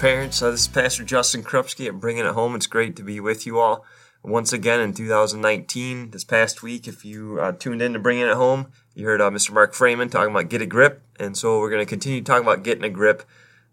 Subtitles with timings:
[0.00, 0.40] parents.
[0.40, 2.54] Uh, this is Pastor Justin Krupski at Bringing It Home.
[2.54, 3.84] It's great to be with you all
[4.22, 6.12] once again in 2019.
[6.12, 9.28] This past week, if you uh, tuned in to Bringing It Home, you heard uh,
[9.28, 9.52] Mr.
[9.52, 11.02] Mark Freeman talking about get a grip.
[11.18, 13.24] And so we're going to continue talking about getting a grip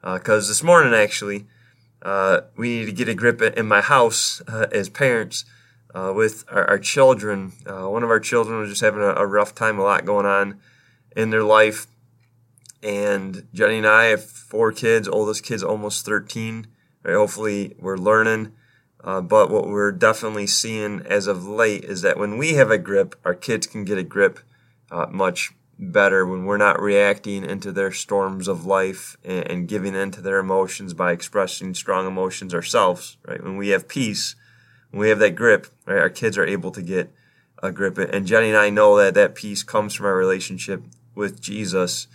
[0.01, 1.45] because uh, this morning, actually,
[2.01, 5.45] uh, we need to get a grip in my house uh, as parents
[5.95, 7.53] with our, our children.
[7.65, 10.59] one of our children was just having a, a rough time, a lot going on
[11.15, 11.87] in their life
[12.83, 15.07] and Jenny and I have four kids.
[15.07, 16.67] Oldest kid's almost 13.
[17.03, 17.15] Right?
[17.15, 18.53] Hopefully, we're learning.
[19.03, 22.77] Uh, but what we're definitely seeing as of late is that when we have a
[22.77, 24.39] grip, our kids can get a grip
[24.91, 29.95] uh, much better when we're not reacting into their storms of life and, and giving
[29.95, 33.17] in to their emotions by expressing strong emotions ourselves.
[33.27, 33.43] Right?
[33.43, 34.35] When we have peace,
[34.91, 37.13] when we have that grip, right, our kids are able to get
[37.61, 37.97] a grip.
[37.97, 40.83] And Jenny and I know that that peace comes from our relationship
[41.15, 42.07] with Jesus.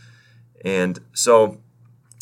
[0.62, 1.58] And so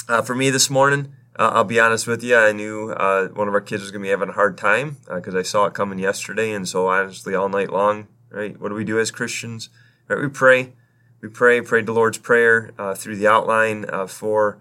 [0.08, 3.48] uh, for me this morning, uh, I'll be honest with you, I knew uh, one
[3.48, 5.66] of our kids was going to be having a hard time because uh, I saw
[5.66, 6.52] it coming yesterday.
[6.52, 9.68] And so honestly, all night long, right, what do we do as Christians?
[10.08, 10.72] Right, we pray.
[11.20, 14.58] We pray, prayed the Lord's Prayer uh, through the outline uh, for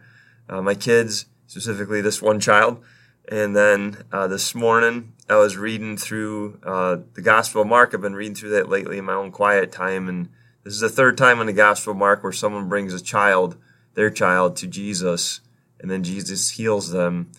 [0.49, 2.83] my kids, specifically this one child.
[3.31, 7.93] And then this morning, I was reading through the Gospel of Mark.
[7.93, 10.09] I've been reading through that lately in my own quiet time.
[10.09, 10.29] And
[10.63, 13.55] this is the third time in the Gospel of Mark where someone brings a child
[13.99, 15.41] their child to Jesus,
[15.77, 17.33] and then Jesus heals them.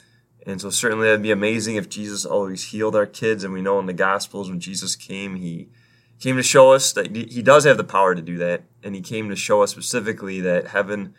[0.47, 3.43] And so certainly that'd be amazing if Jesus always healed our kids.
[3.43, 5.71] And we know in the Gospels when Jesus came, he
[6.19, 8.65] came to show us that he does have the power to do that.
[8.83, 11.15] And he came to show us specifically that heaven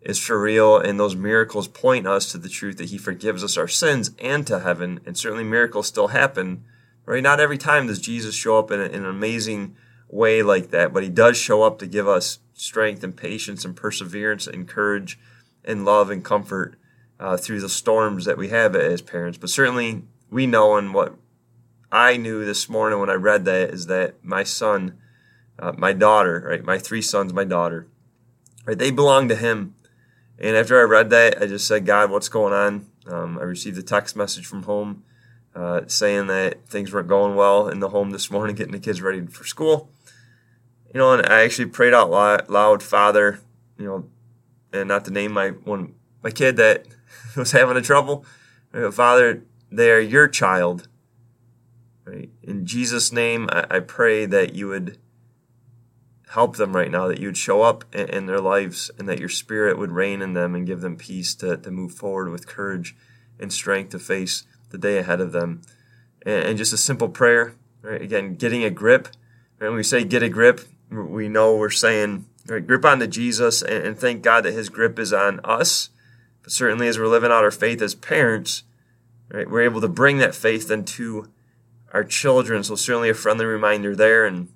[0.00, 3.58] is for real and those miracles point us to the truth that he forgives us
[3.58, 5.00] our sins and to heaven.
[5.04, 6.64] And certainly miracles still happen,
[7.04, 7.22] right?
[7.22, 9.76] Not every time does Jesus show up in, in an amazing
[10.08, 13.76] way like that, but he does show up to give us strength and patience and
[13.76, 15.18] perseverance and courage
[15.64, 16.74] and love and comfort
[17.20, 19.38] uh, through the storms that we have as parents.
[19.38, 21.14] But certainly, we know, and what
[21.92, 24.96] I knew this morning when I read that is that my son,
[25.58, 27.86] uh, my daughter, right, my three sons, my daughter,
[28.64, 29.74] right, they belong to him.
[30.38, 32.86] And after I read that, I just said, God, what's going on?
[33.06, 35.04] Um, I received a text message from home
[35.54, 39.00] uh, saying that things weren't going well in the home this morning, getting the kids
[39.00, 39.90] ready for school
[40.96, 43.40] you know, and I actually prayed out loud, Father,
[43.78, 44.08] you know,
[44.72, 46.86] and not to name my one my kid that
[47.36, 48.24] was having a trouble.
[48.92, 50.88] Father, they are your child.
[52.06, 52.30] Right?
[52.42, 54.96] In Jesus' name, I, I, pray that you would
[56.30, 59.20] help them right now, that you would show up in, in, their lives, and that
[59.20, 62.46] your spirit would reign in them and give them peace to, to move forward with
[62.46, 62.96] courage
[63.38, 65.60] and strength to face the day ahead of them.
[66.24, 67.52] And, and just a simple prayer,
[67.82, 68.00] right?
[68.00, 69.08] Again, getting a grip.
[69.58, 69.68] Right?
[69.68, 70.60] When we say get a grip,
[70.90, 74.98] we know we're saying right, grip onto Jesus and, and thank God that His grip
[74.98, 75.90] is on us.
[76.42, 78.62] But certainly, as we're living out our faith as parents,
[79.30, 81.30] right, we're able to bring that faith into
[81.92, 82.62] our children.
[82.62, 84.48] So certainly, a friendly reminder there, and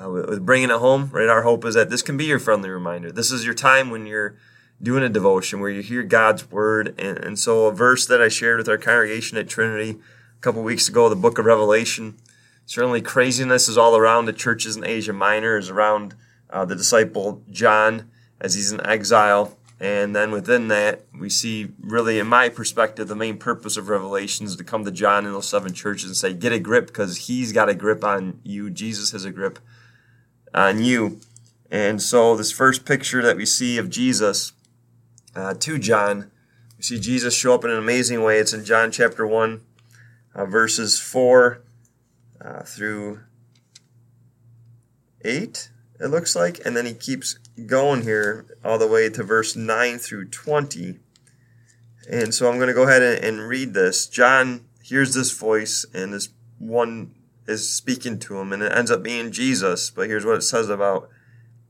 [0.00, 1.28] uh, with bringing it home, right.
[1.28, 3.10] Our hope is that this can be your friendly reminder.
[3.10, 4.36] This is your time when you're
[4.80, 8.28] doing a devotion where you hear God's word, and, and so a verse that I
[8.28, 9.98] shared with our congregation at Trinity
[10.36, 12.16] a couple weeks ago, the Book of Revelation
[12.68, 16.14] certainly craziness is all around the churches in Asia Minor, is around
[16.50, 19.56] uh, the disciple John as he's in exile.
[19.80, 24.44] And then within that, we see really, in my perspective, the main purpose of Revelation
[24.44, 27.28] is to come to John in those seven churches and say, get a grip because
[27.28, 28.68] he's got a grip on you.
[28.68, 29.58] Jesus has a grip
[30.52, 31.20] on you.
[31.70, 34.52] And so, this first picture that we see of Jesus
[35.34, 36.30] uh, to John,
[36.76, 38.38] we see Jesus show up in an amazing way.
[38.38, 39.60] It's in John chapter 1,
[40.34, 41.62] uh, verses 4
[42.40, 43.20] uh, through
[45.24, 46.64] 8, it looks like.
[46.64, 50.98] And then he keeps going here all the way to verse 9 through 20.
[52.10, 54.06] And so I'm going to go ahead and, read this.
[54.06, 57.14] John hears this voice, and this one
[57.46, 59.90] is speaking to him, and it ends up being Jesus.
[59.90, 61.10] But here's what it says about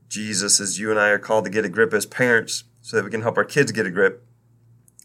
[0.07, 3.03] Jesus as you and I are called to get a grip as parents so that
[3.03, 4.25] we can help our kids get a grip.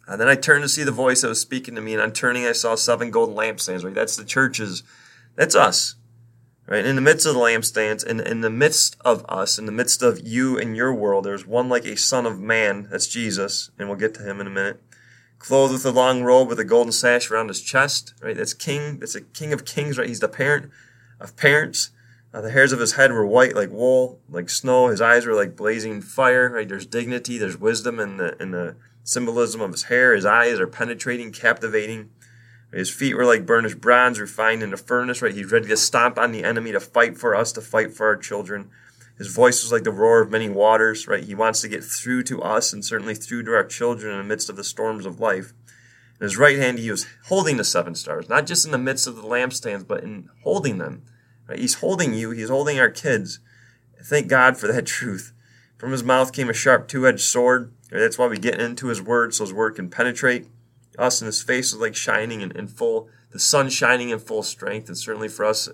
[0.06, 2.12] And then I turned to see the voice that was speaking to me, and on
[2.12, 3.93] turning, I saw seven golden lampstands.
[3.94, 4.84] That's the churches
[5.36, 5.96] that's us.
[6.66, 6.84] Right?
[6.86, 10.02] In the midst of the lampstands, in, in the midst of us, in the midst
[10.02, 12.88] of you and your world, there's one like a son of man.
[12.90, 14.82] That's Jesus, and we'll get to him in a minute.
[15.38, 18.14] Clothed with a long robe with a golden sash around his chest.
[18.22, 18.34] Right?
[18.34, 18.98] That's king.
[18.98, 20.08] That's a king of kings, right?
[20.08, 20.70] He's the parent
[21.20, 21.90] of parents.
[22.32, 24.88] Uh, the hairs of his head were white like wool, like snow.
[24.88, 26.48] His eyes were like blazing fire.
[26.48, 26.66] Right?
[26.66, 27.37] There's dignity.
[27.37, 30.14] There's wisdom in the in the symbolism of his hair.
[30.14, 32.08] His eyes are penetrating, captivating.
[32.75, 35.32] His feet were like burnished bronze refined in a furnace, right?
[35.32, 38.17] He's ready to stomp on the enemy, to fight for us, to fight for our
[38.17, 38.69] children.
[39.17, 41.23] His voice was like the roar of many waters, right?
[41.23, 44.25] He wants to get through to us and certainly through to our children in the
[44.25, 45.53] midst of the storms of life.
[46.21, 49.06] In his right hand, he was holding the seven stars, not just in the midst
[49.06, 51.05] of the lampstands, but in holding them.
[51.49, 51.61] Right?
[51.61, 53.38] He's holding you, he's holding our kids.
[54.03, 55.32] Thank God for that truth.
[55.79, 57.73] From his mouth came a sharp two edged sword.
[57.93, 58.00] Right?
[58.00, 60.49] That's why we get into his word, so his word can penetrate
[60.99, 64.43] us, and his face was like shining and in full, the sun shining in full
[64.43, 64.88] strength.
[64.88, 65.69] And certainly for us,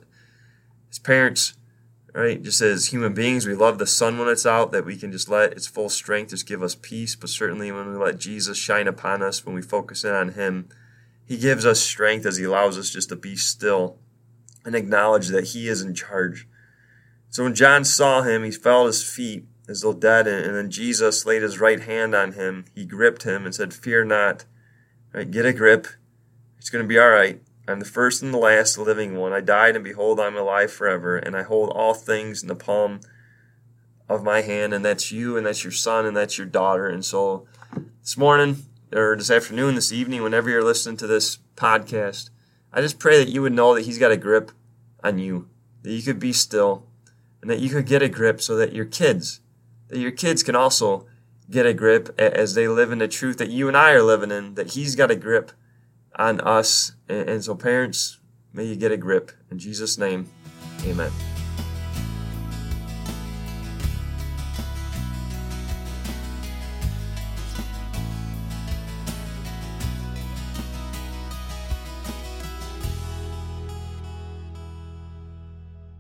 [0.90, 1.54] as parents,
[2.14, 2.42] right?
[2.42, 5.28] Just as human beings, we love the sun when it's out, that we can just
[5.28, 7.14] let its full strength just give us peace.
[7.16, 10.68] But certainly when we let Jesus shine upon us, when we focus in on Him,
[11.24, 13.98] He gives us strength as He allows us just to be still
[14.64, 16.46] and acknowledge that He is in charge.
[17.30, 20.68] So when John saw him, he fell at his feet as though dead, and then
[20.68, 22.64] Jesus laid his right hand on him.
[22.74, 24.44] He gripped him and said, Fear not.
[25.12, 25.88] Right, get a grip.
[26.58, 27.42] It's going to be all right.
[27.66, 29.32] I'm the first and the last living one.
[29.32, 33.00] I died, and behold, I'm alive forever, and I hold all things in the palm
[34.08, 36.86] of my hand, and that's you, and that's your son, and that's your daughter.
[36.86, 37.48] And so
[38.02, 38.58] this morning,
[38.92, 42.30] or this afternoon, this evening, whenever you're listening to this podcast,
[42.72, 44.52] I just pray that you would know that He's got a grip
[45.02, 45.48] on you,
[45.82, 46.86] that you could be still,
[47.42, 49.40] and that you could get a grip so that your kids,
[49.88, 51.06] that your kids can also
[51.50, 54.30] get a grip as they live in the truth that you and I are living
[54.30, 55.52] in, that He's got a grip
[56.16, 56.92] on us.
[57.08, 58.18] And, so, parents,
[58.52, 59.32] may you get a grip.
[59.50, 60.28] In Jesus' name,
[60.84, 61.10] amen.